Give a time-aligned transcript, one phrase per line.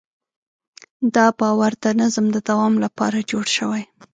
[1.15, 3.83] دا باور د نظم د دوام لپاره جوړ شوی.